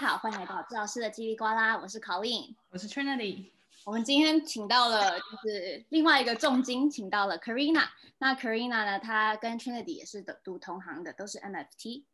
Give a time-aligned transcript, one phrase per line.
[0.00, 3.50] 好，欢迎来到朱老师的叽里呱啦，我是 Colleen，我是 Trinity。
[3.84, 7.86] 我们今天请到了就是另外一个重金，请到了 Karina。
[8.16, 12.04] 那 Karina 呢，她跟 Trinity 也是读同行的，都是 MFT。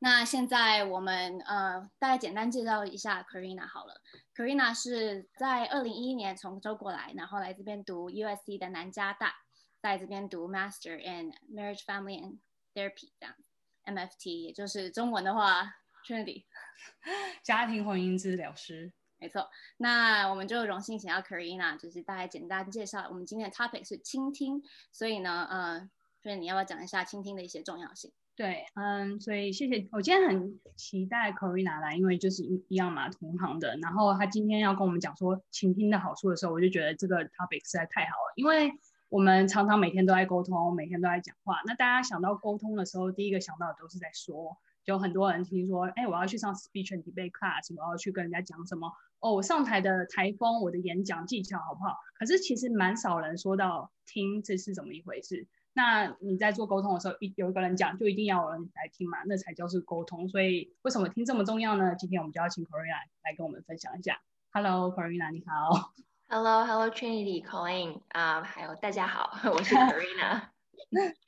[0.00, 4.02] 那现在我们呃，大概简单介绍一下 Karina 好了。
[4.36, 9.36] Karina 是在二零一一年从中国来，然后来这边读 USC 的南加大，
[9.80, 12.36] 在这边读 Master in Marriage, Family and
[12.74, 13.34] Therapy 这样。
[13.86, 16.44] MFT 也就是中文的话，Trinity
[17.42, 19.48] 家庭婚姻治疗师，没错。
[19.78, 23.06] 那我们就荣幸请到 Karina，就是大家简单介绍。
[23.08, 25.90] 我们今天的 topic 是倾听，所以呢，呃，
[26.22, 28.12] 所以你要不要讲一下倾听的一些重要性？
[28.36, 29.88] 对，嗯，所以谢谢。
[29.92, 33.76] 我今天很期待 Karina 来，因为就是一一样嘛，同行的。
[33.82, 38.72] 然后他今天要跟我们讲说倾听的好处的时候，我就觉得这个 topic 实在太好了，因为。
[39.10, 41.60] 我们常常每天都在沟通，每天都在讲话。
[41.66, 44.58] 那大家想到沟通的时候，第一个想到的都是在说。
[44.84, 48.92] 就很多人听说，哎，我要去上 speech and debate class，我要去跟人家讲什么？
[49.20, 51.96] 哦，我上台的台风，我的演讲技巧好不好？
[52.18, 55.46] 可是其实蛮少人说到听，这是怎么一回事？
[55.72, 60.28] 那你在做沟通的时候，一有一个人讲，就一定要有人来听嘛，那才叫是沟通。
[60.28, 61.94] 所以为什么听这么重要呢？
[61.96, 64.20] 今天我们就要请 Corina 来跟我们分享一下。
[64.52, 65.94] Hello，Corina，你好。
[66.28, 70.42] Hello，Hello Trinity，Colleen 啊，还有大家好， 我是 Karina。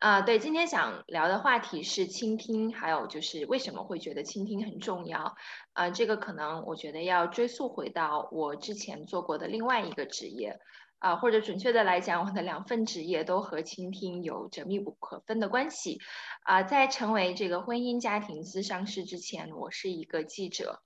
[0.00, 5.36] 啊，对，今天想聊的话题是倾听，还有就是为什么会觉得倾听很重要。
[5.74, 10.58] 啊、这个可能我觉得要追溯回到我之前做过的另外一个职业，
[11.00, 15.98] 啊、或者准确的来讲，我的两份职业都和倾听有着密不可分的关系。
[16.44, 20.82] 啊、在成为这个婚姻家庭咨商师之前，我是一个记者。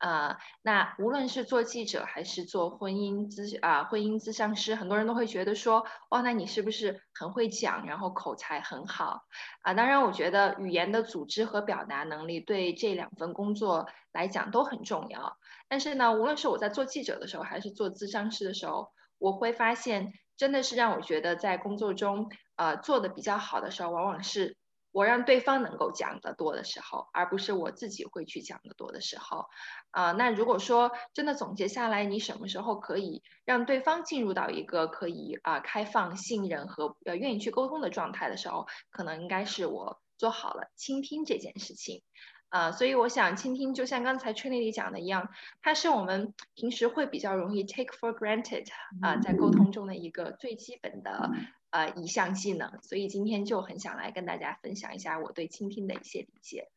[0.00, 9.24] 啊、那无论是做记者还是做婚姻咨啊、婚姻咨商师，很多人都会觉得说，哇，那你是不是很会讲，然后口才很好
[9.60, 15.36] 啊、当然，我觉得语言的组织和表达能力对这两份工作来讲都很重要。
[15.68, 24.56] 但是呢，无论是我在做记者的时候，还是做咨商师的时候，我会发现，真的是让我觉得在工作中，呃，做的比较好的时候，往往是。
[24.92, 29.46] 我让对方能够讲得多的时候，而不是我自己会去讲得多的时候，
[29.90, 42.02] 啊、呃，那如果说真的总结下来，你什么时候可以让对方进入到一个可以啊、呃、开放、信任和呃愿意去沟通的状态的时候，可能应该是我做好了倾听这件事情，
[42.48, 45.28] 啊、呃，所以我想倾听就像刚才 Trinity 讲的一样，
[45.62, 48.66] 它是我们平时会比较容易 take for granted
[49.00, 51.30] 啊、呃，在沟通中的一个最基本的。
[51.70, 56.68] 呃，一项技能，所以今天就很想来跟大家分享一下我对倾听的一些理解。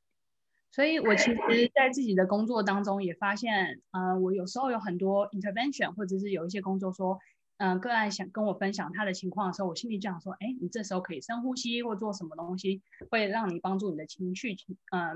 [0.72, 7.20] 所以我其实，在自己的工作当中也发现，呃，我有时候有很多 intervention，或者是有一些工作说，
[7.58, 14.58] 嗯、呃，个案想跟我分享他的情况的时候，我心里就想说，哎，你这时候可以深呼吸，或做什么东西，会让你帮助你的情绪，
[14.92, 15.16] 嗯、呃，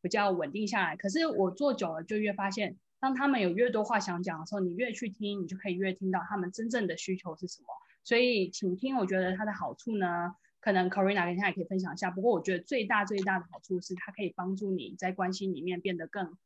[0.00, 0.96] 比较稳定下来。
[0.96, 7.68] 可是我做久了，就越发现，当他们有越多话想讲的时候，你越去听，你就可以越听到他们真正的需求是什么。
[8.08, 12.10] 所以，请听，我觉得它的好处呢，可能 Carina 跟他也可以分享一下。
[12.10, 16.38] 不过，我觉得最大最大的好处是，它可以帮助你在关系里面变得更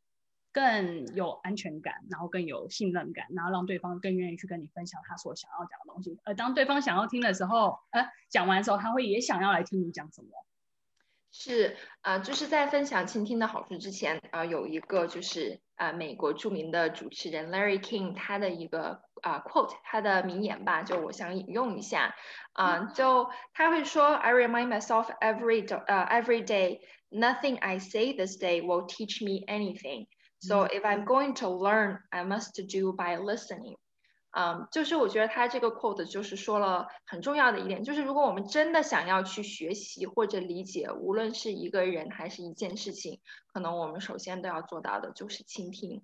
[0.50, 6.18] 更有安全感，然后更有信任感，然后让对方更愿意去跟你分享他所想要讲的东西。
[6.24, 10.30] 而当对方想要听的时候，呃，讲完之后，他会也想要来听你讲什么。
[11.32, 19.02] 是啊、呃，就是在分享倾听的好处之前啊、呃，有一个就是啊、呃，美国著名的主持人 Larry King 他的一个。
[19.22, 22.12] 啊、uh,，quote 他的名言吧，就我想引用一下，
[22.54, 30.08] 啊、uh,，就他会说，I remind myself every 呃、uh, every day, nothing I say this day will teach me anything.
[30.40, 33.76] So if I'm going to learn, I must do by listening.
[34.34, 43.20] 嗯、就是我觉得他这个 quote 就是说了很重要的一点，就是如果我们真的想要去学习或者理解，无论是一个人还是一件事情，
[43.52, 46.02] 可能我们首先都要做到的就是倾听。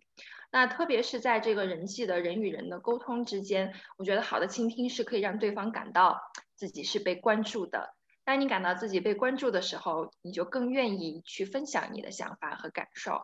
[0.50, 6.20] 那特别是在这个人际的人与人的沟通之间，我觉得好的倾听是可以让对方感到
[6.54, 7.94] 自己是被关注的。
[8.24, 13.22] 当你感到自己被关注的时候，你就更愿意去分享你的想法和感受。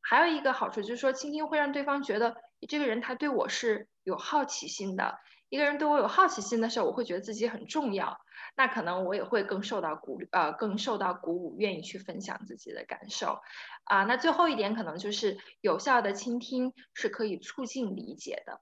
[0.00, 2.34] 还有一个好处就是说，倾听会让对方觉得
[2.68, 5.18] 这个人他对我是有好奇心的。
[5.48, 8.20] 一个人对我有好奇心的时候，我会觉得自己很重要，
[8.56, 13.40] 那可能我也会更受到鼓，呃，更受到鼓舞，愿意去分享自己的感受。
[13.84, 18.60] 啊，那最后一点可能就是有效的倾听是可以促进理解的。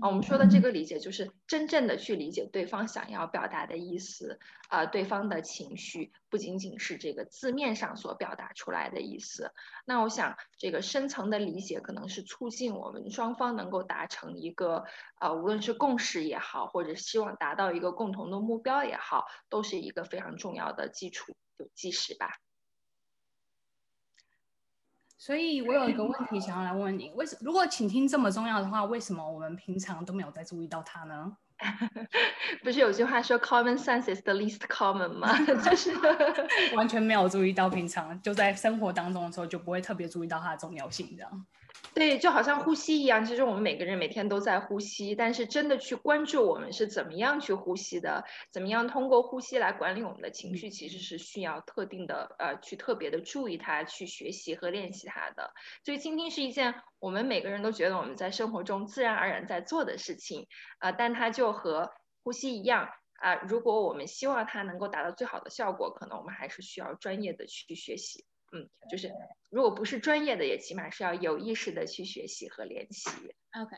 [0.00, 9.52] 啊，我们说的这个理解就是真正的去理解对方想要表达的意思，啊，对方的情绪不仅仅是这个字面上所表达出来的意思。
[9.84, 14.84] 那我想，这个深层的理解可能是促进我们双方能够达成一个，
[15.16, 22.30] 啊，无论是共识也好，或者希望达到一个共同的目标也好，都是一个非常重要的基础，就基石吧。
[25.18, 31.36] 所以我有一个问题想要来问问你，为什如果倾听这么重要的话，为什么我们平常都没有在注意到它呢？
[32.62, 35.36] 不是有句话说 “common sense is the least common” 吗？
[35.64, 35.92] 就是
[36.76, 41.46] 完全没有注意到，平常就在生活当中的时候就不会特别注意到它的重要性，这样。
[41.94, 55.52] 对，就好像呼吸一样，其实我们每个人每天都在呼吸，但是真的去关注我们是怎么样去呼吸的，怎么样通过呼吸来管理我们的情绪，其实是需要特定的呃，去特别的注意它，去学习和练习它的。
[55.84, 60.46] 所以倾听是一件我们每个人都觉得我们在生活中自然而然在做的事情，
[60.78, 61.90] 呃，但它就和
[62.22, 68.24] 呼吸一样啊，如果我们希望它能够达到最好的效果，可能我们还是需要专业的去学习。
[68.52, 69.12] 嗯，就是
[69.50, 73.10] 如果不是专业的，也起码是要有意识的去学习和练习。
[73.52, 73.76] OK，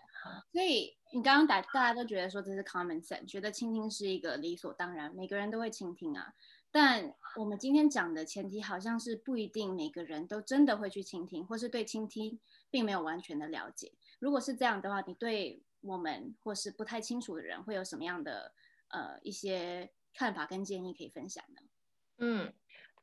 [0.52, 6.34] 所以你刚刚打大家都觉得说这是 common sense，觉得倾听是一个理所当然，每个人都会倾听啊。
[6.72, 12.38] 但我们今天讲的前提好像是不一定每个人都真的会去倾听，或是对倾听
[12.70, 13.93] 并没有完全的了解。
[14.20, 18.52] 如果是这样的话，你对我们或是不太清楚的人会有什么样的
[18.88, 21.61] 呃一些看法跟建议可以分享呢？
[22.19, 22.52] 嗯。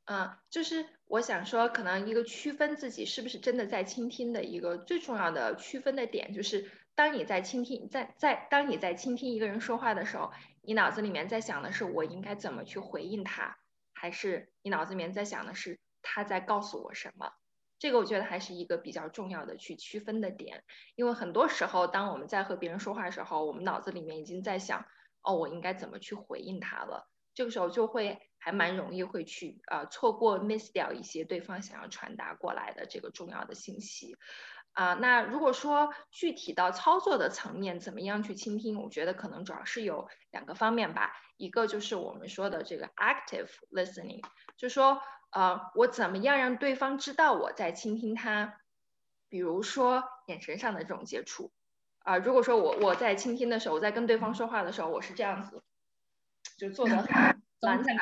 [0.09, 10.31] 嗯，就是我想说，可能一个区分自己是不是真的在倾听的一个最重要的区分的点，就是当你在倾听，在在当你在倾听一个人说话的时候，
[10.61, 13.57] 你脑子里面在想的是我应该怎么去回应他，
[13.93, 17.33] 还是你脑子里面在想的是他在告诉我什么？
[17.77, 20.63] 这个我觉得还是一个比较重要的去区分的点，
[20.95, 24.85] 因为很多时候当我们在和别人说话的时候，我们脑子里面已经在想，
[25.21, 28.26] 哦，我应该怎么去回应他了，这个时候就会。
[28.37, 34.17] 还蛮容易会去啊、呃、错过 miss 掉一些对方想要传达过来的这个重要的信息
[34.73, 38.79] 啊、那如果说具体到操作的层面，怎么样去倾听？
[38.79, 41.13] 我觉得可能主要是有两个方面吧。
[41.35, 44.23] 一个就是我们说的这个 active listening，
[44.55, 45.01] 就说
[45.31, 48.61] 呃我怎么样让对方知道我在倾听他，
[49.29, 51.51] 比如说眼神上的这种接触
[52.03, 55.63] 啊、如果说我我在倾听的时候，我在跟对方说话的时候，我是这样子，
[56.55, 57.07] 就做的很。
[57.61, 57.97] 看看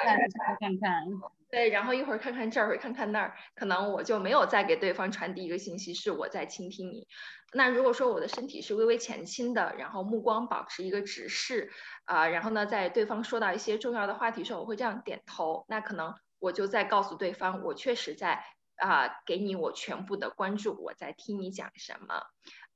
[0.59, 1.05] 看看，
[1.49, 7.07] 对，然后一会儿看看这儿，会看看那儿，可能我就没有再给对方传递一个信息，是我在倾听你。
[7.53, 11.71] 那如果说我的身体是微微前倾的，然后目光保持一个直视，
[12.03, 18.43] 啊、呃，然后呢，在对方说到一些重要的话题时候，我会这样点头，那可能我就在告诉对方，我确实在
[18.75, 22.25] 啊、呃，给你我全部的关注，我在听你讲什么，啊、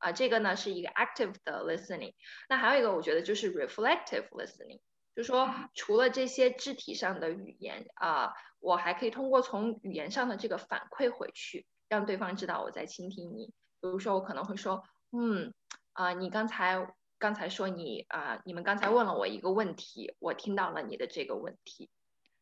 [0.07, 2.13] 呃，这个呢是一个 active 的 listening。
[2.47, 4.79] 那还有一个，我觉得就是 reflective listening。
[5.19, 8.31] 就说除了这些肢体上的语言啊、
[8.61, 13.47] 我还可以通过从语言上的这个反馈回去，让对方知道我在倾听你。
[13.81, 14.81] 比如说，我可能会说，
[15.11, 15.53] 嗯，
[15.91, 21.89] 啊、你刚才刚才说你啊、你们刚才问了我一个问题，我听到了你的这个问题，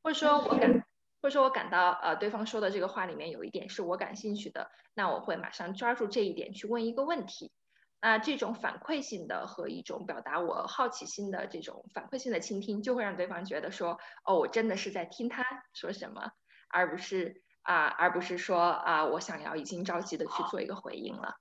[0.03, 0.85] 或者说我感，
[1.19, 7.51] 或者说我感到呃，对方说的这个话里面有一点是我感兴趣的，那我会马上抓住这一点去问一个问题。
[7.99, 16.31] 那这种反馈性的和一种表达我好奇心的这种反馈性的倾听，就会让对方觉得说，哦，我真的是在听他说什么，
[16.69, 21.39] 而不是啊，而不是说啊，我想要已经着急的去做一个回应了。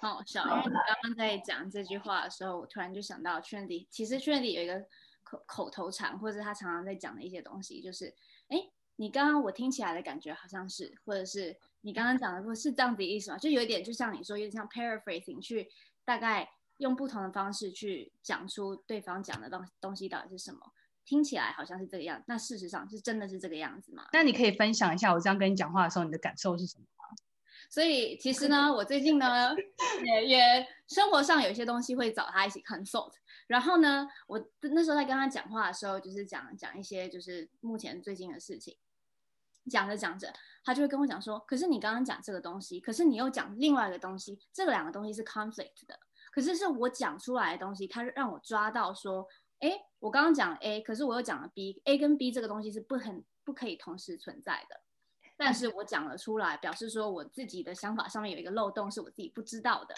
[0.00, 4.84] 哦，小玉，你刚刚在讲这句话的时候，我突然就想到 Trinity，其实 Trinity 有一个
[5.22, 8.14] 口口头禅，或者他常常在讲的一些东西，就是，
[8.48, 8.58] 哎，
[8.96, 11.58] 你刚刚我听起来的感觉好像是，或者是。
[11.86, 13.38] 你刚刚讲的不是这样子的意思吗？
[13.38, 15.70] 就有一点，就像你说，有点像 paraphrasing，去
[16.04, 20.58] 大概用不同的方式去讲出对方讲的东东西到底是什么，
[21.04, 24.04] 听起来好像是这个样子，那事实上是真的是这个样子吗？
[24.12, 27.04] 那你可以分享一下，我这样跟你讲话的时候，你的感受是什么吗？
[27.70, 29.54] 所以其实呢，我最近呢，
[30.04, 33.12] 也也生活上有一些东西会找他一起 consult，
[33.46, 38.76] 然后呢，我那时候在跟他讲话的时候，就是讲讲一些就是目前最近的事情。
[39.70, 40.32] 讲着讲着，
[40.64, 45.98] 他就会跟我讲说：“可是你刚刚讲这个东西，可是你又讲另外一个东西，这两个东西是 conflict 的。
[46.32, 49.26] 可是是我讲出来的东西，他让我抓到说，
[49.60, 54.80] 哎，我刚刚讲了 A，可是我又讲了 B，A 跟 B 这个东西是不很不可以同时存在的。
[55.36, 59.94] 但是我讲了出来，表示说我自己的想法上面有一个漏洞是我自己不知道的，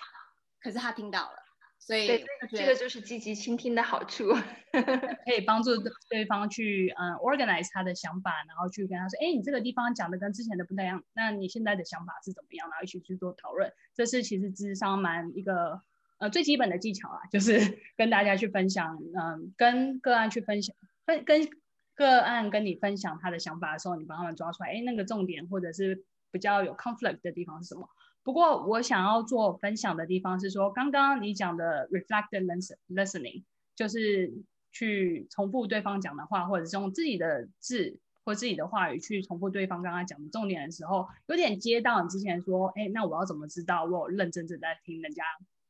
[0.60, 1.38] 可是他听到了。”
[1.78, 4.24] 所以对，这个就是积极倾听的好处，
[5.24, 5.70] 可以帮助
[6.10, 12.68] 对方去嗯 organize 他的想法，然后去跟他说，哎，你这个地方讲的跟之前的不太一样，那你现在的想法是怎么样？
[12.68, 15.80] 然后一起去做讨论，这是其实智商蛮一个
[16.18, 17.58] 呃最基本的技巧啊，就是
[17.96, 21.48] 跟大家去分享，嗯，跟个案去分享，分跟
[21.94, 27.88] 个案跟你分享他的想法的时候，你帮他们抓出来，哎，那个重点或者是比较有 conflict 的地方是什么？
[28.28, 32.44] 不过我想要做分享的地方是说，刚刚你讲的 reflective
[32.90, 33.42] listening，
[33.74, 34.30] 就是
[34.70, 45.24] 去重复对方讲的话，或者是用自己的字或自己的话语去重复对方刚刚讲的重点的时候，有点接到你之前说，哎，那我要怎么知道我有认真正在听人家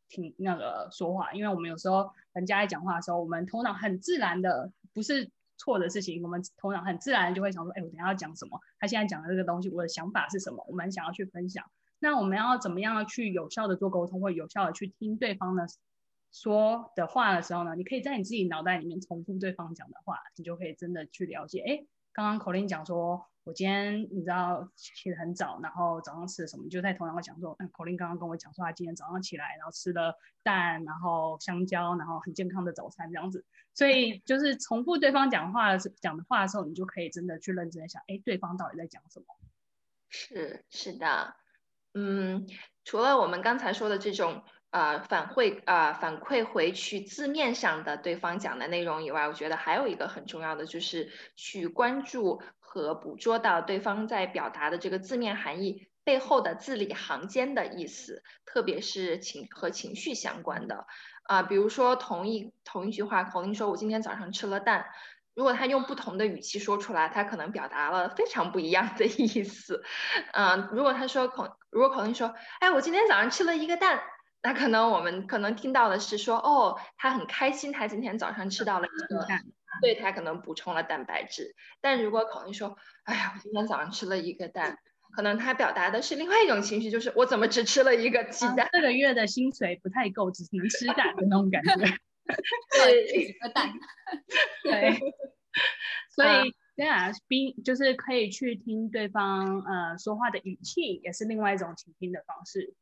[0.08, 1.32] 听那个说话？
[1.34, 8.58] 因为我们有时候人家在讲话的时候，我们头脑很自然的不是错的事情，我们头脑很自然就会想说，哎，我等下要讲什么？
[8.80, 10.66] 他现在讲的这个东西，我的想法是什么？
[10.68, 11.64] 我们想要去分享。
[11.98, 15.66] 那我们要怎么样去有效的做沟通，或有效的去听对方的
[16.32, 17.74] 说的话的时候呢？
[17.74, 21.86] 你可以在你自己脑袋里面重复对方讲的话，你就可以真的去了解，哎。
[22.10, 26.68] 刚刚口令讲说，我今天你知道起得很早，然后早上吃了什么？
[26.68, 30.12] 就在头脑会讲说，嗯口令刚刚跟我讲说，他今天早上起来，然后吃了
[30.42, 33.44] 蛋，然后香蕉，然后很健康的早餐这样子。
[33.72, 39.26] 所以就是重复对方讲话的讲的话的时候，你就可以真的去认真的想，哎，对方到底在讲什么？
[40.08, 41.36] 是是的，
[41.98, 42.46] 嗯，
[42.84, 44.44] 除了我们刚才说的这种。
[44.70, 60.86] 呃，反馈呃反馈回去字面上的对方讲的内容以外，我觉得还有一个很重要的就是去关注和捕捉到对方在表达的这个字面含义背后的字里行间的意思，特别是情和情绪相关的
[61.22, 64.84] 啊、比如说同一同一句话，口令说我今天早上吃了蛋，
[65.38, 69.84] 如果他用不同的语气说出来，他可能表达了非常不一样的 意思。
[70.32, 74.00] 嗯、如果他说口如果口令说，哎，我今天早上吃了一个蛋。
[74.42, 79.44] 那可能我们可能听到的是说，哦，他很开心，他今天早上吃到了一个蛋，
[79.80, 81.54] 对，他可能补充了蛋白质。
[81.80, 84.76] 但如果口令说，哎呀，我今天早上吃了一个蛋，
[85.14, 88.66] 可能他表达的是另外一种情绪，就是我怎么只吃了一个鸡蛋？
[88.66, 91.96] 啊、这个月的薪水不太够，只能吃蛋的那种感觉。
[92.84, 93.72] 对， 一个蛋。
[94.64, 94.98] 对。
[96.10, 102.74] 所以这样，并就是可以去听对方呃说话的语气，也是另外一种倾听的方式。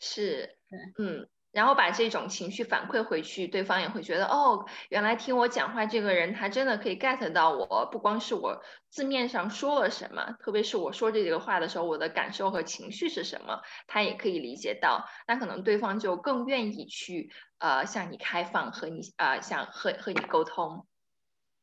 [0.00, 0.56] 是，
[0.98, 20.86] 嗯，然后把这种情绪反馈回去，对方也会觉得，哦，原来听我讲话这个人，他真的可以 get 到我，不光是我字面上说了什么，特别是我说这几个话的时候，我的感受和情绪是什么，他也可以理解到，那可能对方就更愿意去，呃，向你开放，和你，呃，想和和你沟通。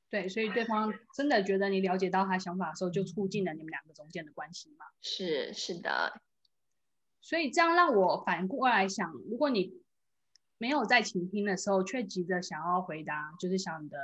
[0.09, 4.85] 对，所以对方真的觉得你了解到他想法的时候，就促进了你们两个中间的关系嘛？
[5.01, 6.21] 是，是的。
[7.25, 9.73] 所以这样让我反过来想，如果你
[10.59, 13.97] 没有在倾听的时候，却急着想要回答，就是想你的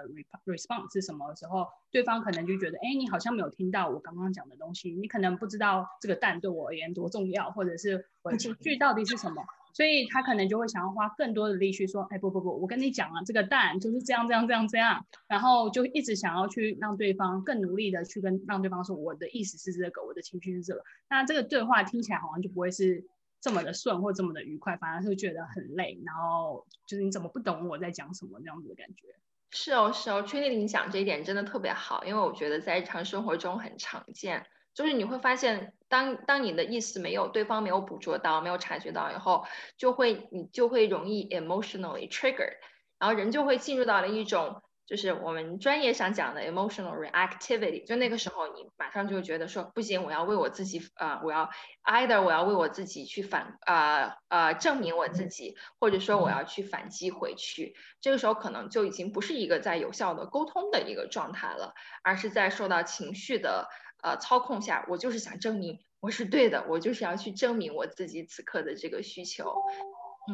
[0.45, 9.45] response 是什么的时候，对方可能就觉得，哎，你好像没有听到我刚刚讲的东西，你可能不知道这个蛋对我而言多重要，或者是我的情绪到底是什么。
[9.73, 23.05] 所以他可能就会想要花更多的力气说，哎，不不不，我跟你讲了，这个蛋就是这样这样这样这样，然后就一直想要去让对方更努力的去跟让对方说，我的意思是这个，我的情绪是这个，那这个对话听起来好像就不会是
[23.39, 29.07] 这么的顺或这么的愉快，反而是觉得很累，然后就是你怎么不懂我在讲什么这样子的感觉。
[29.53, 34.45] 是哦是哦，Trinity 你讲这一点真的特别好，因为我觉得在日常生活中很常见。
[34.73, 39.45] 就是你会发现，当当你的意思没有对方没有捕捉到、没有察觉到以后，
[39.77, 42.55] 就会你就会容易 emotionally triggered，
[42.97, 51.49] 然后人就会进入到了一种就是我们专业上讲的 emotional reactivity，就那个时候你马上就觉得说不行，我要为我自己啊、我要
[51.83, 61.73] either 我要为我自己去反啊啊、呃呃、证明我自己，或者说我要去反击回去，这个时候可能就已经不是一个在有效的沟通的一个状态了，
[62.03, 63.67] 而是在受到情绪的。
[64.01, 69.53] 呃，操控下，我就是想证明我是对的，我就是要去证明我自己此刻的这个需求，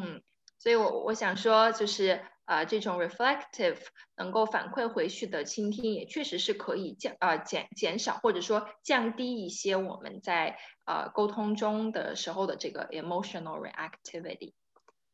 [0.00, 0.22] 嗯，
[0.58, 3.76] 所以我我想说，就是呃，这种 reflective
[4.16, 10.56] 能够反馈回去的倾听，也确实是可以降呃减减少或者说降低一些我们在
[10.86, 14.54] 呃沟通中的时候的这个 emotional reactivity。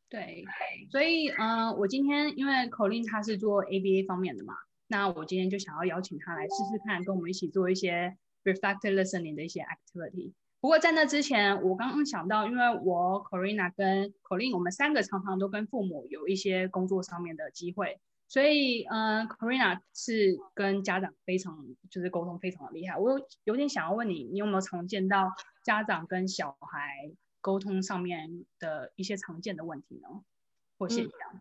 [0.09, 0.45] 对，
[0.93, 4.55] 所以嗯、我今天因为 Colin 他是做 ABA 方面的嘛，
[4.87, 8.17] 那我今天就想要邀请他来试试看，跟我们一起做一些。
[8.45, 10.33] Reflective listening 的一些 activity。
[10.61, 22.97] 不过在那之前，我刚刚想到，因为我 Corina 跟 Colin，我们三个常常都跟父母有一些工作上面的机会，所以，嗯、Corina 是跟家长非常就是沟通非常的厉害。
[22.97, 25.33] 我有，有点想要问你，你有没有常见到
[25.63, 30.09] 家长跟小孩沟通上面的一些常见的问题呢？
[30.79, 31.13] 或现象？
[31.35, 31.41] 嗯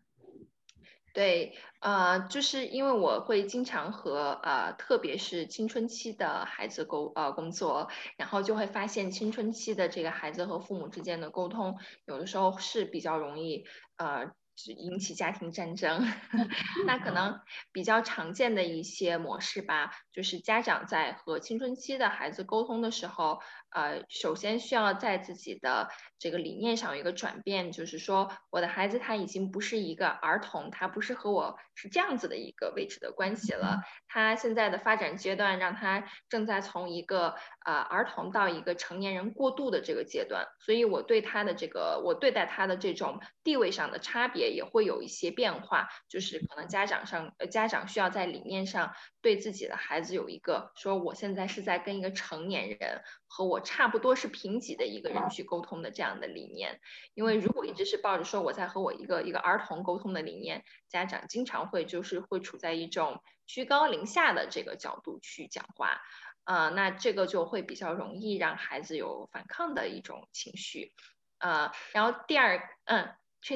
[1.13, 13.63] 对，呃，就是因为我会经常和呃，特别是青春期的孩子沟呃工作，然后就会发现青春期的这个孩子和父母之间的沟通，有的时候是比较容易
[13.97, 16.05] 呃是引起家庭战争。
[16.85, 17.39] 那可能
[17.71, 33.81] 比较常见的一些模式吧，就是家长在和青春期的孩子沟通的时候，呃，首先需要在自己的这个理念上有一个转变，就是说，我的孩子他已经不是一个儿童，他不是和我是这样子的一个位置的关系了。
[34.07, 53.01] 他现在的发展阶段，让他正在从一个呃儿童到一个成年人过渡的这个阶段，所以我对他的这个，我对待他的这种地位上的差别也会有一些变化，就是可能家长上，呃，家长需要在理念上对自己的孩子有一个说，我现在是在跟一个成年人。
[53.35, 56.79] 和我差不多是平级的一个人去沟通的这样的理念，
[57.15, 65.99] 因为如果一直是抱着说我在和我一个一个儿童沟通的理念，家长经常会就是会处在一种居高临下的这个角度去讲话，
[66.45, 70.91] 呃，那这个就会比较容易让孩子有反抗的一种情绪，
[71.39, 73.05] 呃，然后第二，嗯，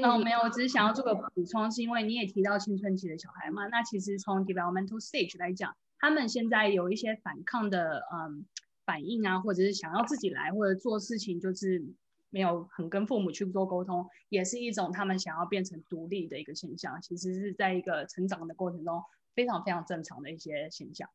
[0.04, 8.46] 哦、没有，我只是想要做个补充，是因为你也提到青春期的小孩嘛，那其实从 developmental stage 来讲，他们现在有一些反抗的，嗯。
[8.88, 11.84] 反应啊，或者是想要自己来，或者做事情就是
[12.30, 17.02] 没有很跟父母去做沟通，也是一种他们想要变成独立的一个现象。
[17.02, 19.04] 其实是在一个成长的过程中，
[19.36, 21.10] 非常非常正常的一些现象。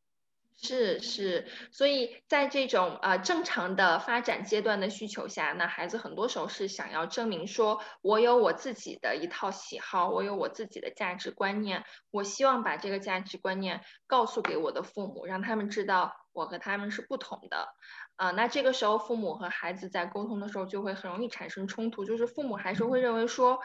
[0.56, 16.16] 是是，所以在这种呃正常的发展阶段的需求下，那孩子很多时候是想要证明说，我有我自己的一套喜好，我有我自己的价值观念，我希望把这个价值观念告诉给我的父母，让他们知道。
[16.34, 17.68] 我和他们是不同的，
[18.16, 23.60] 啊、呃，那这个时候父母和孩子在沟通的时候就会很容易产生冲突，就是父母还是会认为说，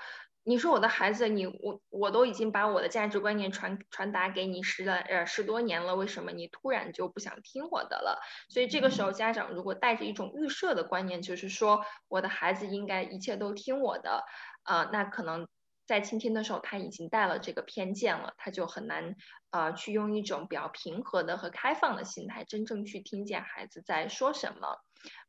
[0.48, 8.22] 你说我的孩子，你我我都已经把我的价值观念传传达给你十来呃十多年了，为什么你突然就不想听我的了？
[8.48, 14.24] 所以这个时候家长如果带着一种预设的观念，就是说我的孩子应该一切都听我的，
[14.64, 15.48] 呃，那可能。
[15.86, 19.16] 在倾听的时候，他已经带了这个偏见了，他就很难，
[19.52, 24.80] 呃，去用一种比较平和的和开放的心态，真正去听见孩子在说什么，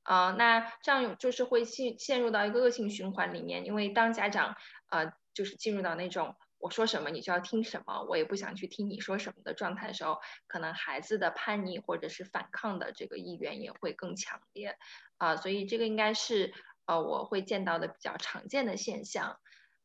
[0.09, 4.57] 呃，那这样就是会陷陷入到一个恶性循环里面，因为当家长，
[4.88, 14.79] 呃，就是进入到那种我说什么你就要听什么，我也不想去听你说什么的状态的时候，可能孩子的叛逆或者是反抗的这个意愿也会更强烈，
[15.18, 16.55] 啊、所以这个应该是，
[16.87, 19.38] 呃，我会见到的比较常见的现象。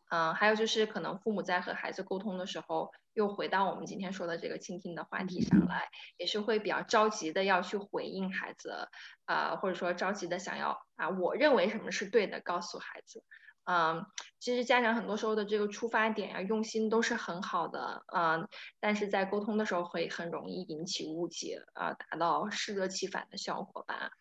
[0.10, 8.90] 嗯，还有就是可能父母在和孩子沟通的时候，又回到我们今天说的这个倾听的话题上来，也是会比较着急的要去回应孩子，
[9.26, 13.24] 呃，或者说着急的想要啊我认为什么是对的告诉孩子。
[13.66, 14.06] 嗯，
[14.40, 18.50] 其实家长很多时候的这个出发点啊，用心都是很好的，嗯，
[18.82, 24.12] 但是在沟通的时候会很容易引起误解，啊，达到适得其反的效果吧。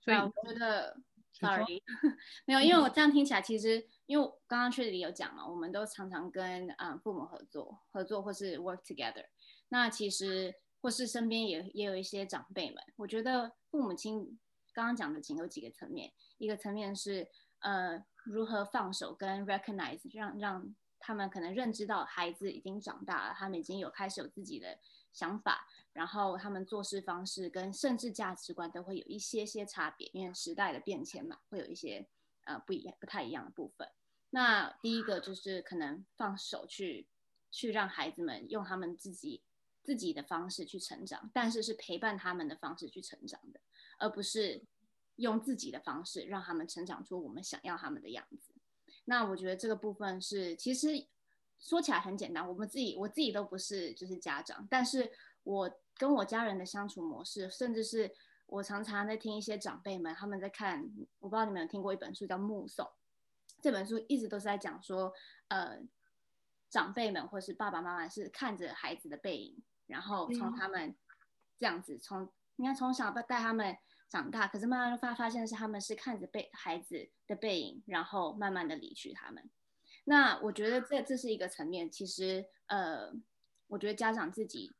[0.00, 0.98] 所以我觉得
[1.40, 1.82] ，sorry，
[2.46, 3.86] 没有，因为我这样听起来其实。
[4.08, 9.26] 因为刚刚确实有讲嘛，我们都常常跟嗯父母合作，合作或是 work together。
[9.68, 14.38] 那其实或是身边也也有一些长辈们，我觉得父母亲
[14.72, 24.78] 刚刚讲的仅有几个层面，一个层面是呃如何放手跟 recognize，让让他们可能认知到孩子已经长大了，他们已经有开始有自己的
[25.12, 25.66] 想法，
[25.98, 32.06] 然后他们做事方式跟甚至价值观都会有一些些差别，因为时代的变迁嘛，会有一些
[32.44, 33.88] 呃不一样、不太一样的部分。
[34.30, 37.08] 那第一个就是可能放手去，
[37.50, 39.42] 去让孩子们用他们自己
[39.82, 43.58] 自己的方式去成长，但是是陪伴他们的方式去成长的，
[43.98, 44.62] 而不是
[45.16, 48.54] 用自己的方式让他们成长出我们想要他们的样子。
[49.06, 51.08] 那我觉得这个部分是，其实
[51.58, 55.10] 说起来很简单，我们自己我自己都不是就是家长，但是
[55.42, 58.10] 我跟我家人的相处模式，甚至是
[58.46, 62.86] 我常常在听一些长辈们他们在看，我不知道你们有听过一本书叫《目送》。
[63.60, 65.12] 这本书一直都是在讲说，
[65.48, 65.80] 呃，
[66.70, 70.96] 长辈们或是爸爸妈妈是看着孩子的背影，然后从他们
[71.58, 73.76] 这样子从，你看从小带他们
[74.08, 79.50] 长大，可是慢慢发发现是他们是看着背孩子的背影，然后慢慢的离去他们。
[80.04, 83.12] 那我觉得这这是一个层面，其实呃，
[83.66, 84.72] 我觉得家长自己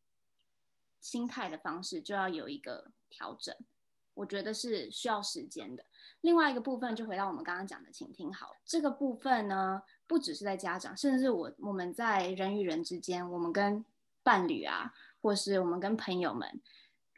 [1.01, 3.55] 心态的方式就要有一个调整，
[4.15, 5.85] 我觉得是需要时间的。
[6.23, 13.85] 另外一个部分就回到我们刚刚讲的请听好，这个部分呢，不只是在家长，甚至是我我们在人与人之间，我们跟
[14.25, 16.61] 伴侣啊，或是我们跟朋友们，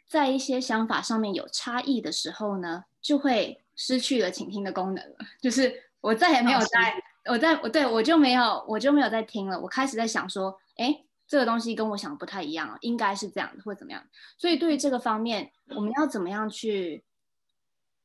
[0.06, 5.16] 在一些想法上面有差异的时候呢，就会失去了倾听的功能了。
[5.40, 14.04] 就是我再也没有在，我在我对我就没有我就没有在听了，我开始在想说，哎，这个东西跟我想的不太一样，应该是这样的，或怎么样。
[14.36, 17.02] 所以对于这个方面，我们要怎么样去？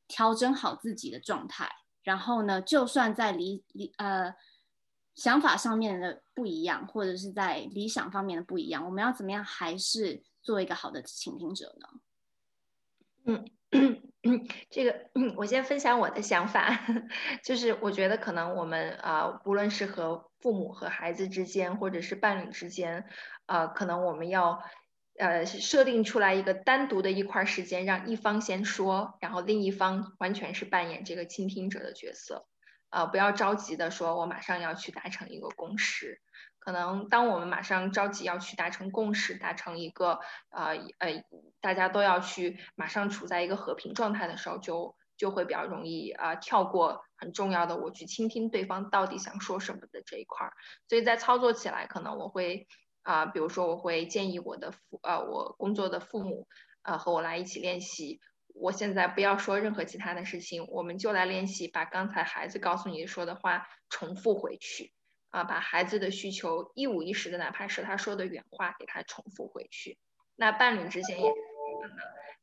[0.08, 1.68] 调整好自己的状态，
[2.04, 4.32] 然后呢，就算在理理呃
[5.16, 11.88] 想法上面的不一样，或者是在理想方面的不一样，我们要怎么样还是做一个好的倾听者呢？
[13.24, 13.50] 嗯。
[14.70, 16.78] 这个，我先分享我的想法，
[17.44, 23.04] 就是我觉得可能我们啊、无论是和父母和孩子之间，或者是伴侣之间，
[23.46, 24.62] 啊，可能我们要
[25.18, 32.46] 呃设定出来一个单独的一块时间，让一方先说，然后另一方完全是扮演这个倾听者的角色，
[32.90, 36.20] 呃，不要着急的说，我马上要去达成一个共识。
[36.58, 40.18] 可能当我们马上着急要去达成共识，达成一个
[40.50, 41.24] 呃呃
[41.60, 50.54] 大家都要去马上处在一个和平状态的时候，就就会比较容易啊、跳过很重要的我去倾听对方到底想说什么的这一块儿。
[50.88, 52.66] 所以在操作起来，可能我会
[53.02, 56.48] 啊、比如说我会建议我的父呃我工作的父母
[56.82, 58.20] 呃和我来一起练习。
[58.60, 64.92] 我现在不要说任何其他的事情，我们就来练习把刚才孩子告诉你说的话重复回去。
[65.30, 69.98] 啊，把孩子的需求一五一十的，哪怕是他说的原话，给他重复回去。
[70.34, 71.30] 那伴侣之间也，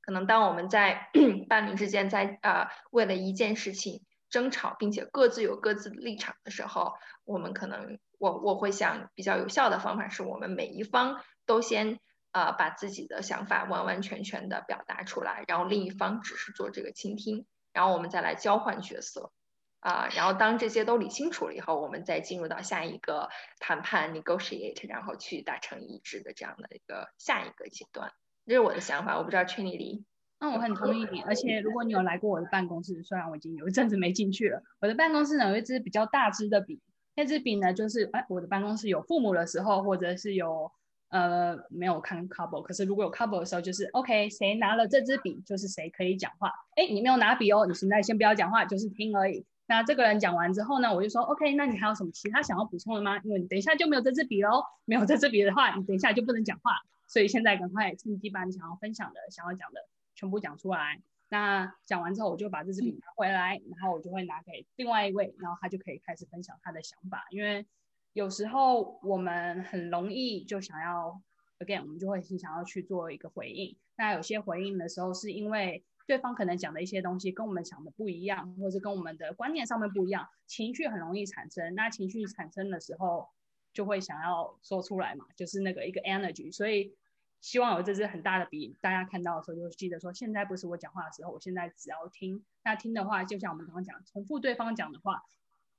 [0.02, 1.10] 可能当我们在
[1.50, 12.00] 伴侣之间在、呃、为了一件事情争吵，并且各自有各自立场的时候，我们可能我我会想比较有效的方法是我们每一方都先、
[12.34, 19.32] 呃、把自己的想法完完全全的表达出来，然后另一方只是做这个倾听，然后我们再来交换角色。
[19.80, 23.28] 啊，然后当这些都理清楚了以后，我们再进入到下一个
[23.60, 28.14] 谈判 negotiate，然后去达成一致的这样的一个下一个阶段，
[28.46, 29.18] 这是我的想法。
[29.18, 30.06] 我不知道崔妮莉。
[30.40, 36.82] 那我很同意你，而且如果你有来过我的办公室，虽然我已经有一阵子没进去了，我的办公室呢有一支比较大支的笔，
[37.14, 40.72] 那支笔呢就是哎，我的办公室有父母的时候，或者是有
[41.14, 46.52] 呃没有看 couple，可是如果有 couple 的时候，就是 OK，谁拿了这支笔就是谁可以讲话。
[46.76, 49.46] 哎，你没有拿笔哦，你现在先不要讲话，就是听而已。
[49.68, 53.20] 那这个人讲完之后呢，我就说 OK，那你还有什么其他想要补充的吗？
[53.24, 56.72] 因为你等一下就没有这支笔喽，没有这支笔的话，你等一下就不能讲话。
[57.08, 59.80] 所以现在赶快趁机把你想要分享的、想要讲的
[60.16, 61.00] 全部讲出来。
[61.30, 67.26] 那讲完之后，我就把这支笔拿回来，然后我就会拿给另外一位，然后他就可以开始分享他的想法。
[67.30, 67.66] 因为
[68.14, 71.20] 有时候我们很容易就想要
[71.60, 73.76] again，我们就会很想要去做一个回应。
[73.98, 81.74] 那有些回应的时候，是因为对方可能讲的一些东西跟我们想的不一样，或者是跟我们的观念上面不一样，情绪很容易产生。
[81.74, 83.30] 那情绪产生的时候，
[83.74, 86.54] 就会想要说出来嘛，就是那个一个 energy。
[86.54, 86.96] 所以
[87.42, 92.46] 希望有这支很大的笔，大家看到的时候就记得说，现在不是我讲话的时候，我现在只要听。
[92.64, 95.24] 那听的话，就像我们刚刚讲，重复对方讲的话。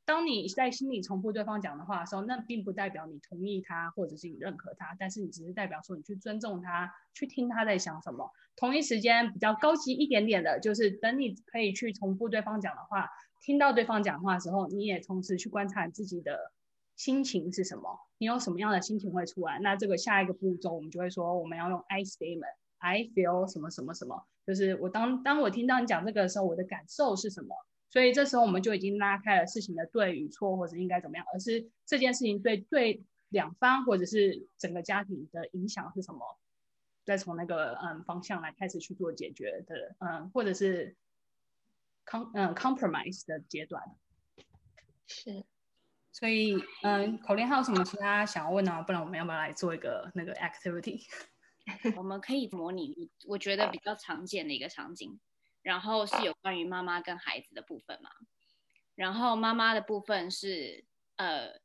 [0.07, 8.31] 当你在心里重复对方讲的话的时候，那并不代表你同意他或者是你认可他，但是你只是代表说你去尊重他，去听他在想什么。
[8.55, 13.09] 同一时间比较高级一点点的，就是等你可以去重复对方讲的话，
[13.41, 16.53] 听到对方讲话的时候，你也同时去观察自己的
[16.97, 19.59] 心情是什么，你有什么样的心情会出来。
[19.61, 27.57] 那这个下一个步骤，我们就会说我们要用 I statement，I feel 什么什么什么，就是我当当我听到你讲这个的时候，我的感受是什么。
[27.95, 36.37] 所以这时候我们就已经拉开了事情的对与错，或者应该怎么样，而是这件事情对对两方或者是整个家庭的影响是什么，
[37.05, 40.97] 再从那个嗯方向来开始去做解决的，嗯，或者是
[42.05, 43.81] com 嗯 compromise 的阶段。
[45.07, 45.45] 是，
[46.11, 48.83] 所以嗯，口令还有什么其他想要问呢？
[48.83, 51.01] 不然我们要不要来做一个那个 activity？
[51.97, 55.21] 我们可以模拟，我觉得比较常见的一个场景。
[55.65, 58.11] 然后是有关于妈妈跟孩子的部分嘛，
[58.95, 60.85] 然后妈妈的部分是，
[61.17, 61.59] 呃，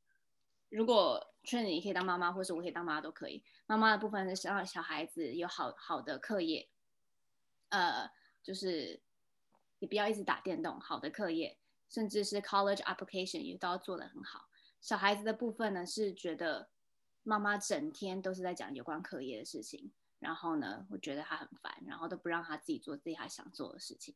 [0.70, 3.44] 如果春你可以当妈妈，或是我可以当妈妈都可以。
[3.66, 6.70] 妈妈的部分是让小孩子有好好的课业，
[7.68, 8.10] 呃，
[8.42, 9.02] 就是
[9.80, 11.60] 你不要一直打电动，好的课业，
[11.90, 14.48] 甚至是 college application 也都要做得很好。
[14.80, 16.70] 小孩子的部分呢，是觉得
[17.24, 19.92] 妈妈整天都是在讲有关课业的事情。
[20.20, 24.16] 然后呢，我觉得他很烦，然后都不让他自己做自己还想做的事情。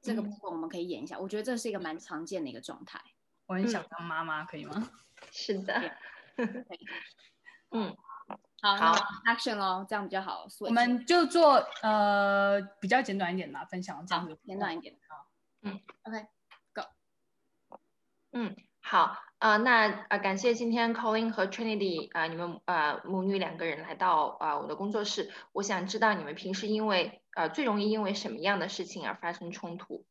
[0.00, 3.00] 这个部分我们可以演一下，我觉得这是一个蛮常见的一个状态。
[3.46, 4.90] 我很想当妈妈，嗯、可以吗？
[5.30, 5.74] 是的，
[6.36, 6.86] 可以。
[7.70, 7.96] 嗯，
[8.60, 8.94] 好，好
[9.26, 10.46] ，action 哦，这样比较好。
[10.60, 14.98] 我们就做呃比较简短一点的分享，这样子简短一点。
[15.08, 15.28] 好，
[15.62, 16.82] 嗯，OK，Go。
[18.32, 19.16] 嗯，好。
[19.38, 25.32] 啊、呃，那啊、呃，感谢今天 Colin 和 Trinity 啊、你们啊、呃、母女两个人来到啊、我的工作室。
[25.52, 30.04] 我想知道你们平时因为呃最容易因为什么样的事情而发生冲突？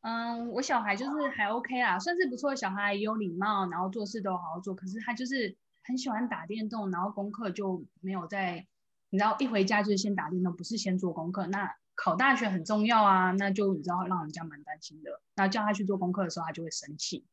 [0.00, 4.74] 嗯，我小孩就是还 OK 啦，算是不错的小孩，也有礼貌，然后做事都好好做。
[4.74, 8.66] 可是他就是很喜欢打电动，然后功课就没有在，
[9.10, 11.46] 你知道一回家就是先打电动，不是先做功课。
[11.46, 15.20] 那考大学很重要啊，那就你知道让人家蛮担心的。
[15.36, 17.24] 那叫他去做功课的时候，他就会生气。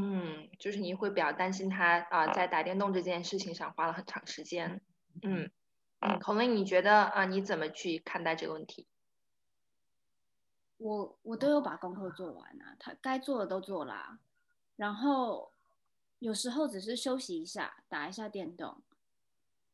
[0.00, 4.80] 嗯，就是你会比较担心他啊、呃，在打电动这件事情上花了很长时间。
[5.22, 5.50] 嗯
[5.98, 8.86] 嗯，Colin，你觉得啊、呃，你怎么去看待这个问题？
[10.76, 14.18] 我我都有把功课做完啊，他该做的都做啦、啊，
[14.76, 15.52] 然后
[16.20, 18.80] 有时候只是休息一下，打一下电动。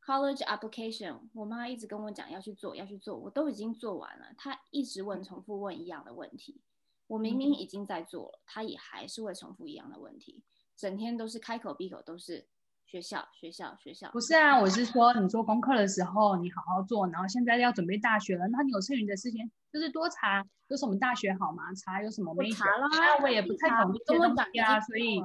[0.03, 4.33] College application，我妈一直跟我讲要去做，要去做，我都已经做完了。
[4.39, 6.63] 她一直问，重复问一样的问题。
[7.07, 10.43] 我明明已经在做了，他也还是会重复一样的问题，
[10.77, 12.47] 整天都是开口闭口都是
[12.87, 14.11] 学校学校学校。
[14.11, 21.65] 不是啊，我是说你做功课的时候你好好做，然后现在要准备大学了，那你有剩余的时间就是多查有什么大学好吗？
[21.75, 22.89] 查有什么没查了，
[23.23, 25.21] 我也不太懂这些东西啊，所以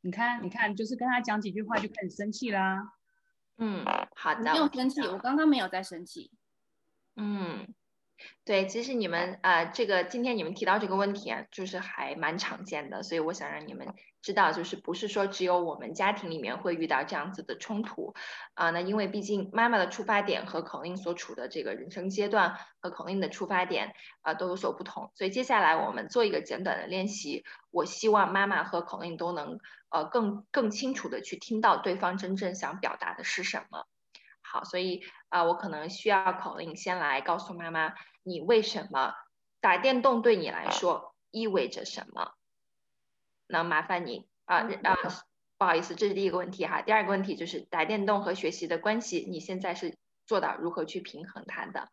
[0.00, 2.92] 你看你看，就是跟他讲几句话就开始生气啦。
[3.58, 6.30] 嗯，好的，没有生气，我刚刚没有在生气。
[7.16, 7.74] 嗯。
[8.44, 18.14] 对，其实你们呃，这个今天你们提到这个问题啊，就是还蛮常见的，所以我想让你们知道，就是不是说只有我们家庭里面会遇到这样子的冲突
[18.54, 27.44] 啊、那因为毕竟妈妈的出发点和口令所处的这个人生阶段和口令的出发点啊、都有所不同，所以接下来我们做一个简短的练习。
[27.70, 29.58] 我希望妈妈和口令都能
[29.90, 33.86] 呃更更清楚的去听到对方真正想表达的是什么。
[34.40, 35.02] 好，所以
[35.36, 39.12] 啊、呃，我可能需要 Colin 先来告诉妈妈，你为什么
[39.60, 42.32] 打电动对你来说意味着什么？
[43.46, 44.96] 那麻烦你啊啊，
[45.58, 46.80] 不好意思，这是第一个问题哈。
[46.80, 51.90] 第二个问题就是打电动和学习的关系，你现在是做到如何去平衡它的？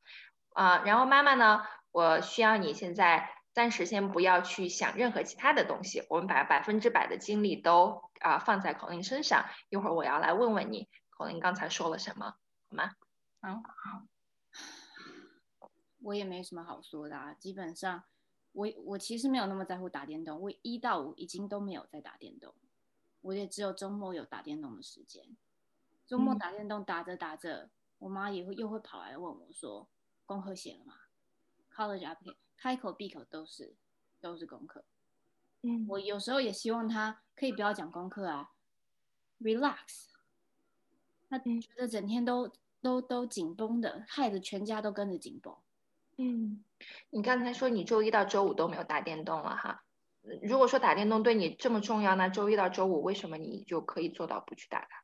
[0.53, 9.43] 啊，然后妈妈呢，我需要你现在暂时先不要去想任何其他的东西，我们把百分之百的精力都啊放在 Colin 身上。
[9.67, 12.36] 一会儿我要来问问你，Colin 刚才说了什么？
[12.69, 12.91] 好吗？
[13.51, 14.08] 好，
[15.99, 17.34] 我也没什么好说的啊。
[17.34, 18.06] 基本上，
[18.53, 20.39] 我我其实没有那么在乎打电动。
[20.39, 22.56] 我一到五已经都没有在打电动，
[23.19, 25.36] 我也只有周末有打电动的时间。
[26.06, 29.89] 周末打电动打着打着，我妈也会又会跑来问我说
[30.25, 30.95] ：“功课写了吗
[31.69, 33.75] ？”College application 开口闭口都是
[34.21, 34.86] 都是功课。
[35.63, 38.53] 嗯，我有时候也希望她可以不要讲功课啊
[39.41, 40.08] ，relax。
[41.29, 42.49] 他觉得整天都。
[42.83, 45.55] 都都紧绷的，害得全家都跟着紧绷。
[46.17, 46.63] 嗯，
[47.09, 49.83] 你刚才说你周一到周五都没有打电动了哈？
[50.43, 55.03] 如果说打电动对你这么重要，那周一到周五为什么你就可以做到不去打它？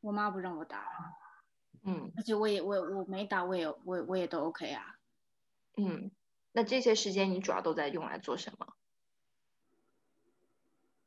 [0.00, 1.16] 我妈不让我打。
[1.84, 4.98] 嗯，而且我也我我没打，我也我我也都 OK 啊。
[5.76, 6.10] 嗯，
[6.52, 8.74] 那这些时间你主要都在用来做什么？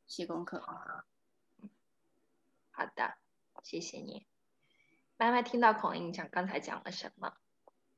[0.07, 0.61] 写功课。
[2.71, 3.17] 好的，
[3.63, 4.25] 谢谢你。
[5.17, 7.31] 妈妈听到孔莹讲刚才讲了什么？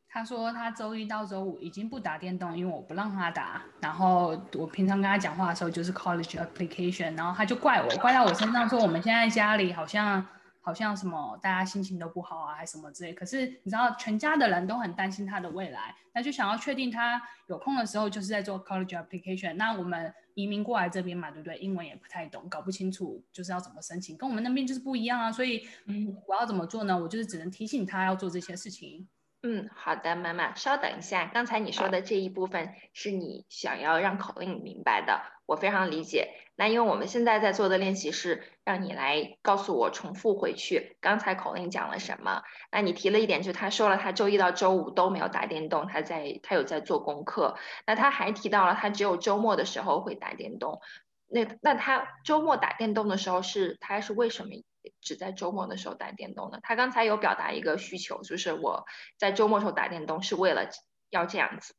[0.08, 3.62] 她说她周一到周五已经不打电动，因为我不让她打。
[3.82, 10.26] 然后我平常跟她讲话的时候就是 college application，然后她就怪我，怪到我身上说我们现在家里好像。
[10.70, 13.12] 好像什么大家心情都不好啊，还是什么之类。
[13.12, 19.56] 可是你知道，全家的人都很担心他的未来，那就想要确定他有空的时候就是在做 college application。
[19.56, 21.58] 那我们移民过来这边嘛，对不对？
[21.58, 25.32] 英文也不太懂，搞不清楚就是要怎么申请，跟我们那边就是不一样啊。
[25.32, 26.96] 所以，嗯，我要怎么做呢？
[26.96, 29.08] 我就是只能提醒他要做这些事情。
[29.42, 31.26] 嗯，好的，妈妈，稍等一下。
[31.34, 36.30] 刚才你说的这一部分是你想要让 Colin 明白的，我非常理解。
[36.60, 42.44] 那因为我们现在在做的练习是让你来告诉我，重复回去刚才口令讲了什么。
[42.70, 47.58] 那你提了一点，就他说了他周一到周五都没有打电动，他在他有在做功课。
[47.88, 50.82] 那他还提到了他只有周末的时候会打电动。
[51.28, 54.52] 那那他周末打电动的时候是他是为什么
[55.00, 56.60] 只在周末的时候打电动呢？
[56.62, 60.70] 他刚才有表达一个需求，就是我在周末时候打电动是为了
[61.10, 61.74] 要这样子。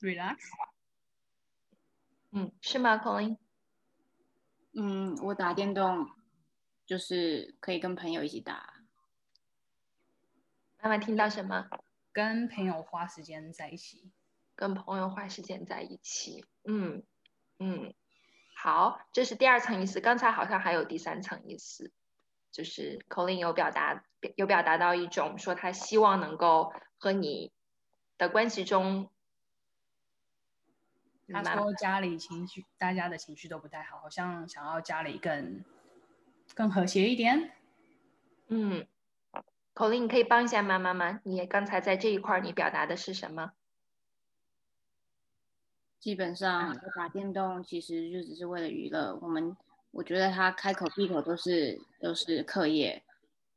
[0.00, 0.36] Relax。
[2.30, 3.38] 嗯，是吗，Colin？
[4.74, 6.10] 嗯，我打电动
[6.84, 8.74] 就是可以跟朋友一起打。
[10.82, 11.68] 妈妈听到什么？
[12.12, 14.12] 跟朋友花时间在一起。
[14.54, 16.44] 跟朋友花时间在一起。
[16.64, 17.02] 嗯
[17.58, 17.94] 嗯，
[18.54, 20.00] 好，这是第二层意思。
[20.00, 21.92] 刚才好像还有第三层意思，
[22.52, 24.04] 就是 Colin 有表达
[24.36, 27.52] 有表达到一种说他希望能够和你
[28.18, 29.10] 的关系中。
[31.32, 35.62] 他说家里情绪，大家的情绪都不太好，好像想要家里更
[36.54, 37.52] 更和谐一点。
[38.48, 38.86] 嗯
[39.74, 41.20] ，Colin，你可以帮一下妈妈吗？
[41.24, 43.52] 你刚才在这一块你表达的是什么？
[46.00, 49.18] 基本上打电动其实就只是为了娱乐。
[49.20, 49.56] 我们
[49.90, 53.02] 我觉得他开口闭口都是都是课业，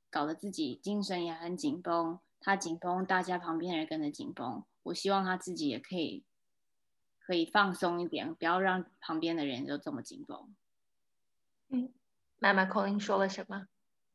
[0.09, 2.19] 搞得自己精神也很紧绷。
[2.41, 4.63] 他紧绷，大家旁边人跟着紧绷。
[4.83, 6.25] 我希望他自己也可以。
[7.25, 10.53] 可以放松一点，不要让旁边的人就这么紧绷。
[11.69, 11.93] 嗯，
[12.39, 13.67] 妈妈 Colin 说了什么？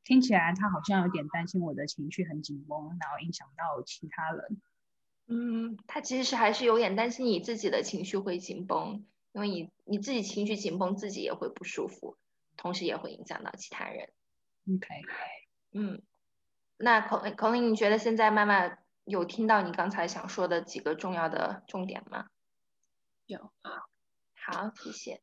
[0.04, 4.60] 听起来他好像有点担心我的情绪很紧绷，然后影响到其他人。
[5.26, 12.16] 嗯，他其实是还是有点担心你自己的情绪会紧绷，因为你你自己情绪紧绷，自己也会不舒服，
[12.56, 14.10] 同时也会影响到其他人。
[14.68, 14.86] OK，
[15.72, 16.02] 嗯，
[16.76, 22.28] 那 Colin Colin，你觉得现在妈妈有听到你刚才想说的几个重要的重点吗？
[23.26, 23.82] 有啊。
[24.34, 25.20] 好，谢谢。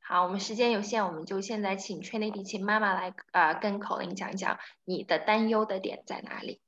[0.00, 6.60] 好，我们时间有限，我们就现在请 Trinity 请妈妈来啊、呃，跟 Colin 讲一讲你的担忧的点在哪里，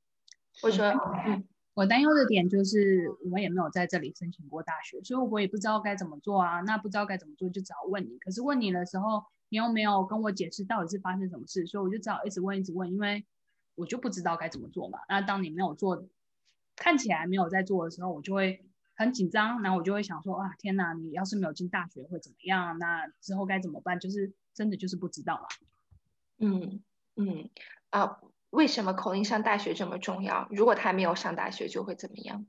[0.60, 1.46] 或者说，嗯。
[1.74, 6.60] 我担忧的点就是，我也没有在这里申请过大学，所以我也不知道该怎么做啊。
[6.62, 8.18] 那不知道该怎么做，就只好问你。
[8.18, 13.24] 可是问你的时候，你又没有跟我解释到底是发生什么事，所以我就只好一直问，一直问，因为
[13.76, 14.98] 我就不知道该怎么做嘛。
[15.08, 16.04] 那当你没有做，
[16.74, 18.67] 看起来没有在做的时候，我就会
[18.98, 22.76] 很紧张，然后我就会想说，啊，天哪，你要是没有进大学会怎么样？
[22.78, 23.98] 那之后该怎么办？
[24.00, 25.46] 就是真的就是不知道嘛。
[26.38, 26.82] 嗯
[27.16, 27.48] 嗯
[27.90, 28.20] 啊。
[28.50, 30.48] 为什么 Colin 上大学这么重要？
[30.50, 32.46] 如果他没有上大学，就会怎么样？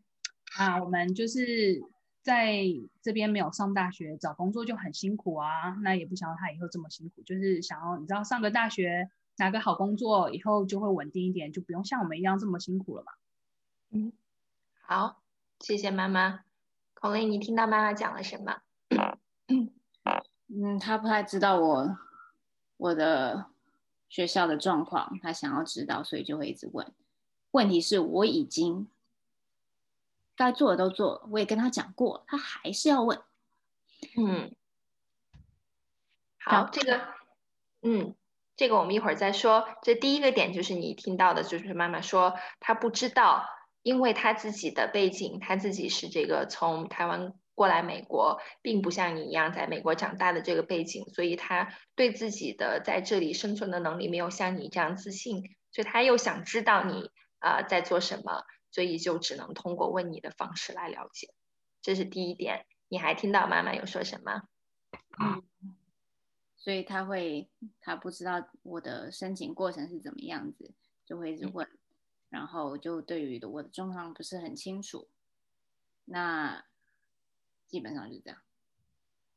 [0.57, 1.83] 啊，我们就是
[2.21, 2.55] 在
[3.01, 5.75] 这边没有上大学，找工作就很辛苦啊。
[5.83, 13.11] 那也不想要他以后这么辛苦，就是想要你知道上个大学，拿个好工作，以后就会稳定一点，就不用像我们一样这么辛苦了嘛。
[13.91, 14.13] 嗯，
[14.79, 15.21] 好，
[15.59, 16.41] 谢谢妈妈。
[16.95, 18.61] Colin，你听到妈妈讲了什么？
[20.47, 21.97] 嗯，他不太知道我
[22.77, 23.47] 我的。
[24.11, 26.91] 学校的状况，他想要知道，所以就会一直问。
[27.51, 28.87] 问题是我已经
[30.35, 33.21] 该做的都做了，我也跟他讲过，他还是要问。
[34.17, 34.55] 嗯，
[36.39, 37.01] 好，这个，
[37.83, 38.15] 嗯，
[38.55, 39.67] 这个我们一会儿再说。
[39.83, 43.45] 这第一个点就是你听到的，就是妈妈说她不知道，
[43.89, 47.33] 因为他自己的背景，他自己是这个从台湾。
[47.59, 61.33] 过来美国，并不像你一样在美国长大的这个背景，所以他对自己的在这里生存的能力没有像你这样自信，所以他又想知道你啊、呃、在做什么，所以就只能通过问你的方式来了解。
[61.81, 62.65] 这是第一点。
[62.87, 64.43] 你还听到妈妈有说什么？
[65.19, 65.43] 嗯，
[66.55, 67.49] 所以他会
[67.81, 70.73] 他不知道我的申请过程是怎么样子，
[71.05, 71.77] 就会问，嗯、
[72.29, 75.07] 然后就对于我的状况不是很清楚，
[76.05, 76.65] 那。
[77.69, 78.39] 基本上就这样，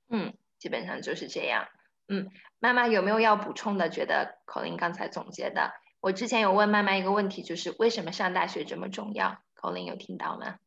[0.08, 1.68] 嗯，基本上就是这样，
[2.08, 3.90] 嗯，妈妈有没有要补充的？
[3.90, 10.60] 觉得 Colin 刚才总结的，我之前有问妈妈一个问题，就是为什么上大学这么重要？Colin 有听到吗？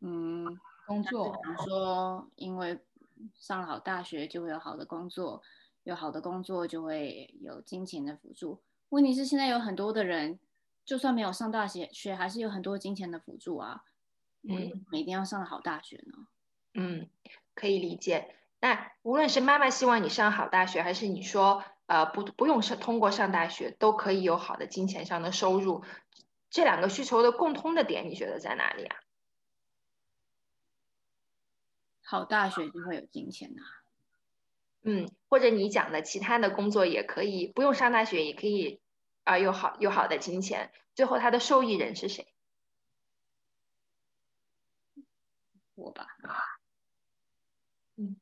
[0.00, 2.80] 嗯，工作，比如说，因为
[3.34, 5.42] 上了好大学就会有好的工作，
[5.82, 8.62] 有好的工作就会有金钱的辅助。
[8.88, 10.38] 问题是现在有很多的人，
[10.84, 13.84] 就算没有上大学，学还是有很多金钱的辅助啊。
[14.42, 16.26] 嗯，每天要上好大学呢。
[16.74, 17.08] 嗯，
[17.54, 18.36] 可以理解。
[18.60, 25.84] 那无论是妈妈希望你上好大学，还是你说呃不不用上通过上大学都可以有好的金钱上的收入，
[26.50, 28.96] 这两个需求的共通的点，你觉得在哪里啊？
[32.02, 33.62] 好大学就会有金钱呐。
[34.84, 38.80] 嗯，或者你讲的其他的工作也可以不用上大学也可以
[39.24, 40.70] 啊，呃，有好有好的金钱。
[40.94, 42.26] 最后，他的受益人是谁？
[45.74, 46.06] 我吧，
[47.96, 48.16] 嗯，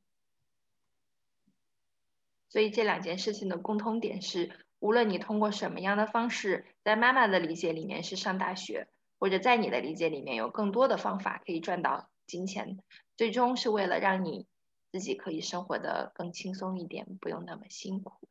[2.48, 12.78] 所以这两件事情的共通点是，无论你通过什么样的方式，在妈妈的理解里面是上大学，或者在你的理解里面有更多的方法可以赚到金钱，
[13.18, 14.46] 最终是为了让你
[14.92, 18.28] 自己可以生活的更轻松一点，不用那么辛苦。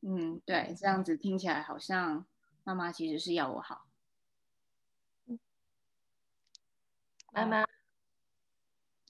[0.00, 2.24] 嗯，对，这样子听起来好像
[2.62, 3.88] 妈妈其实是要我好。
[5.26, 5.40] 嗯，
[7.32, 7.64] 妈妈。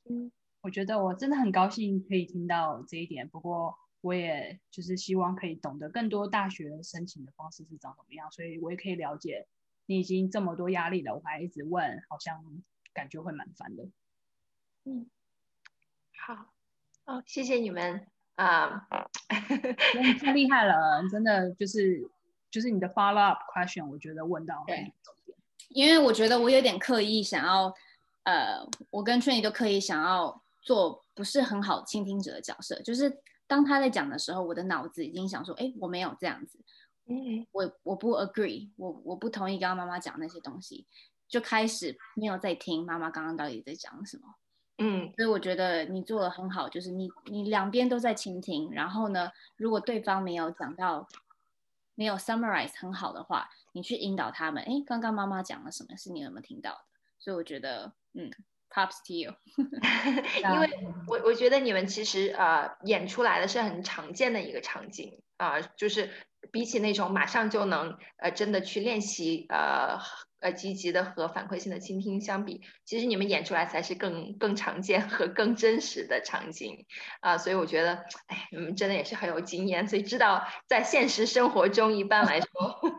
[0.09, 0.33] 嗯，
[0.63, 3.29] 我觉得我真的很高兴可以听到这一点。
[3.29, 9.47] 不过，我也就是希望可以懂得更多大学申请的方式是长什么样，所以我也可以了解
[9.85, 12.43] 你已经这么多压力了，我还一直问，好像
[12.95, 13.91] 感觉会蛮烦的。
[14.85, 15.11] 嗯，
[16.27, 16.47] 好，
[17.07, 18.87] 哦，谢谢你们啊，
[20.01, 22.09] 你太厉害了，真的就是
[22.51, 25.37] 就是你的 follow up question，我觉得问到很重点，
[25.71, 27.75] 因为我觉得我有点刻意想要。
[28.25, 28.59] 呃，
[28.91, 36.59] 我跟 Trinity 都刻意想要做不是很好倾听者的角色，就是当他在讲的时候，我的脑子已经想说，哎，我没有这样子，
[37.07, 40.87] 嗯，我我不 agree，我我不同意刚刚妈妈讲那些东西，
[41.27, 44.35] 就开始没有在听妈妈刚刚到底在讲什么，
[44.79, 51.07] 嗯，所以我觉得你做的很好，就是你你两边都在倾听，然后呢，如果对方没有讲到，
[51.95, 55.97] 没有 summarize 很好的话，你去引导他们，哎，刚刚妈妈讲了什么？
[55.97, 56.79] 是你有没有听到的？
[57.19, 57.93] 所以我觉得。
[58.15, 58.31] 嗯
[58.71, 59.33] ，props to you，
[60.43, 60.71] 因为
[61.07, 66.11] 我我觉得你们其实呃演出来的是很常见的一个场景啊、呃，就是
[66.51, 69.99] 比起那种马上就能呃真的去练习呃。
[70.41, 76.87] 呃，积极的和反馈性的倾听相比，其实你们演出来才是更更常见和更真实的场景
[77.21, 77.95] 啊、所以我觉得，
[78.27, 82.47] 哎，你们真的也是很有经验，所以知道在现实生活中一般来说，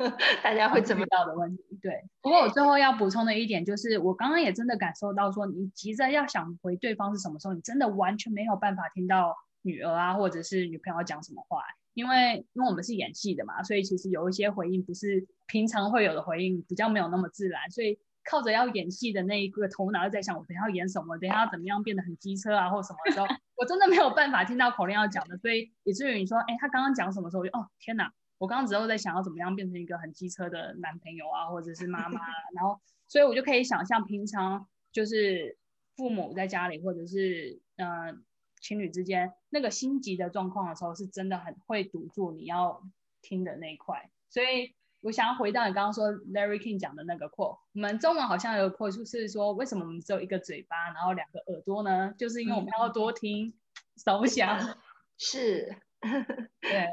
[0.44, 1.64] 大家会怎么到的问题。
[1.82, 11.64] 对，不过我最后要补充的一点就是，我刚刚也真的感受到说，你急着要想回对方是什么时候，你真的完全没有办法听到女儿啊，或者是女朋友讲什么话。
[11.94, 23.26] 因为因为我们是演戏的嘛，所以其实有一些回应不是平常会有的回应，比较没有那么自然，所以靠着要演戏的那一个头脑在想，我等下要演什么，等下要怎么样变得很机车啊，或什么时候，
[23.56, 32.22] 我真的没有办法听到口令要讲的，所以以至于你说，哎，他刚刚讲什么时候，我就哦天哪，我刚刚只有在想要怎么样变成一个很机车的男朋友啊，或者是妈妈，
[32.54, 35.58] 然后所以我就可以想象平常就是
[35.96, 38.24] 父母在家里，或者是嗯。
[38.60, 42.84] 情侣之间那个心急的状况的时候，是真的很会堵住你要
[43.22, 44.10] 听的那一块。
[44.30, 52.14] 所以我想要回到你刚刚说 Larry King 讲的那个 quote，我们中文好像有个 quote，就是说为什么我们只有一个嘴巴，然后两个耳朵呢？
[52.18, 53.53] 就是因为我们要多听
[53.95, 54.78] 少想。
[55.18, 55.76] 是，
[56.62, 56.88] 对。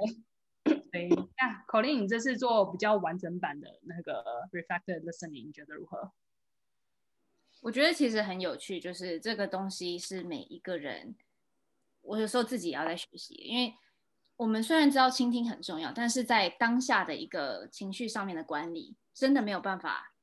[0.65, 6.11] 所以那 Colleen，你这次做比较完整版的那个 reflective listening，你觉得如何？
[7.63, 11.15] 我觉得其实很有趣，就是这个东西是每一个人。
[12.07, 13.75] 我有时候自己也要在学习，因为
[14.37, 20.15] 我们虽然知道倾听很重要，但是在当下的一个情绪上面的管理，真的没有办法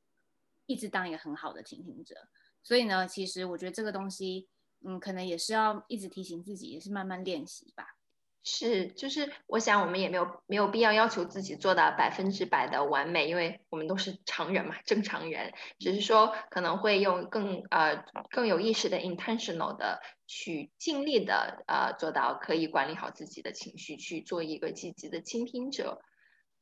[0.65, 2.15] 一直当一个很好的倾听者。
[2.61, 4.47] 所以呢，其实我觉得这个东西，
[4.86, 7.97] 嗯，可能也是要一直提醒自己，也是慢慢练习吧。
[8.45, 15.53] 是，就是我想我们也没有没有必要要求自己做到百分之百的完美，因为我们都是常人嘛，正常人。
[15.79, 26.01] 只是说可能会用更呃更有意识的 intentional 的去尽力的呃做到可以管理好自己的情绪，去做一个积极的倾听者。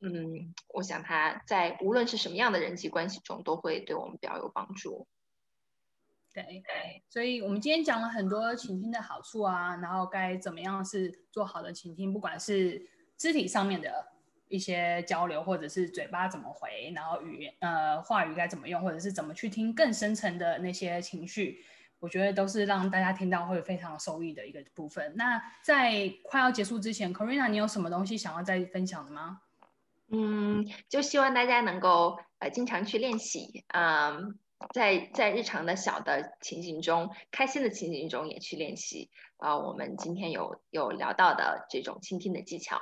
[0.00, 5.08] 嗯，我想他在无论是什么样的人际关系中，都会对我们比较有帮助。
[6.34, 6.62] 对，
[7.10, 14.06] 所以我们今天讲了很多倾听的好处啊，然后该怎么样是做好的倾听，不管是肢体上面的
[14.48, 21.62] 一些交流，或者是嘴巴怎么回，然后语言呃话语该怎么用，或者是怎么去听更深层的那些情绪，
[21.98, 25.14] 我觉得都是让大家听到会非常受益的一个部分。
[25.16, 29.42] 那在快要结束之前，Corina，你有什么东西想要再分享的吗？
[30.10, 34.38] 嗯，就希望大家能够呃经常去练习，嗯。
[34.72, 42.80] 在在日常的小的情景中，开心的情景中也去练习啊、我们今天有有聊到的这种倾听的技巧，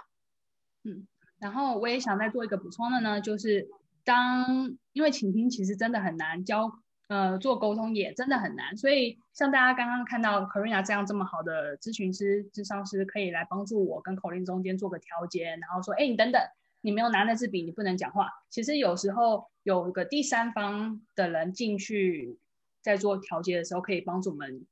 [0.84, 1.08] 嗯，
[1.38, 3.68] 然后我也想再做一个补充的呢，就是
[4.04, 6.70] 当因为倾听其实真的很难教，
[7.08, 16.42] 呃，做沟通也真的很难，所以像大家刚刚看到 Corina 这样这么好的咨询师、智商师，可以来帮助我跟口令中间做个调节，然后说，哎，你等等。
[16.82, 18.28] 你没有拿那支笔，你不能讲话。
[18.48, 22.38] 其实有时候有个第三方的人进去，
[22.80, 24.66] 在做调节的时候，可以帮助我们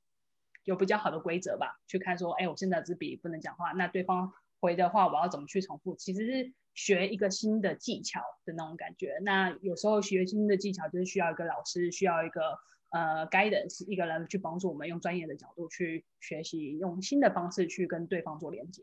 [0.64, 5.94] 有比较好的规则吧，去看说，哎，我现在这支笔不能讲话，那对方回的话，我要怎么去重复？
[5.96, 9.18] 其实是学一个新的技巧的那种感觉。
[9.22, 12.58] 那有时候学新的技巧，就是需要一个老师，需要一个
[12.90, 18.82] 呃 guidance，一个人去帮助我们用专业的角度去学习，用新的方式去跟对方做连接。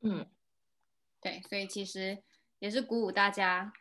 [0.00, 0.26] 嗯。
[1.26, 2.16] 对，所以其实
[2.60, 3.72] 也是鼓舞大家，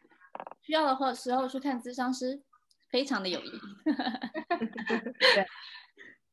[0.63, 2.41] 需要的话时候去看咨商师，
[2.89, 3.51] 非常的有益。
[5.35, 5.45] 对，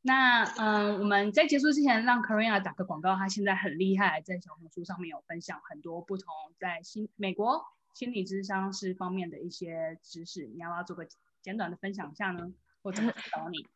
[0.01, 11.07] 那嗯，我们在结束之前让 Karina 打个广告，她现在很厉害，在小红书上面有分享很多不同在心美国心理咨商师方面的一些知识，你要不要做个
[11.43, 12.55] 简短的分享一下呢？
[12.81, 13.67] 我怎么找你？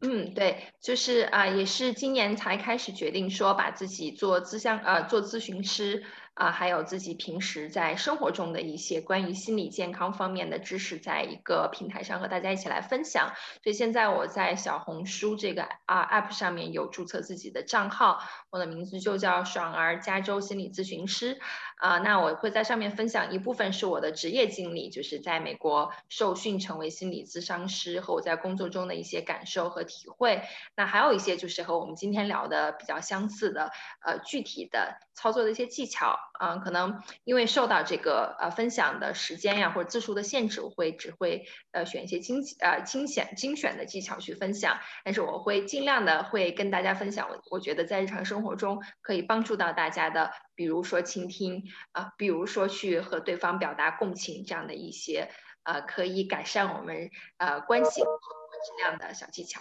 [0.06, 6.04] 嗯，对，就是啊、呃，也是今年才开始决定说把自己做咨商呃做咨询师。
[6.34, 13.32] 啊，还有自己平时在生活中的一些关于心理健康方面的知识，在一个平台上和大家一起来分享。
[13.62, 18.18] 所以现在我在小红书这个啊 app 上面有注册自己的账号，
[18.50, 21.38] 我的名字就叫爽儿加州心理咨询师。
[21.76, 30.42] 啊，那我会在上面分享一部分是我的职业经历，就是在美国受训成为心理咨商师和我在工作中的一些感受和体会。
[30.76, 33.70] 那还有一些就是和我们今天聊的比较相似的，
[34.04, 36.16] 呃，具体的操作的一些技巧。
[36.40, 51.62] 嗯，可能因为受到这个呃分享的时间呀或者字数的限制，我会只会呃选一些精呃精选精选的技巧去分享，但是我会尽量的会跟大家分享我我觉得在日常生活中可以帮助到大家的，比如说倾听
[51.92, 55.30] 啊、比如说去和对方表达共情这样的一些
[55.62, 59.60] 呃可以改善我们呃关系质量的小技巧。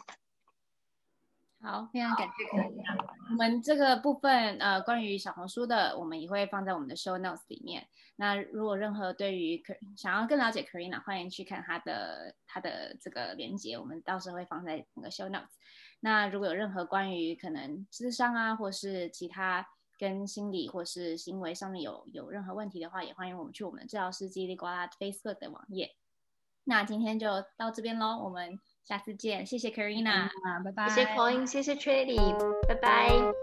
[1.66, 2.34] 好，非常感谢。
[3.30, 7.88] 我们这个部分，呃，关于小红书的，我们也会放在我们的 show notes 里面。
[8.18, 15.53] 那如果任何对于可想要更了解 Karina，欢迎去看她的她的这个连接，我们到时候会放在那个 show notes。
[16.01, 19.66] 那如果有任何关于可能智商啊，或是其他
[19.97, 25.95] 跟心理或是行为上面有有任何问题的话，也欢迎我们去我们的治疗师叽里呱啦 Facebook 的网页。
[26.66, 28.59] 那今天就到这边喽，我们。
[28.84, 30.89] 下次见，谢谢 Karina，啊，拜拜。
[30.89, 32.36] 谢谢 Coin，谢谢 Trinity，
[32.67, 33.43] 拜拜。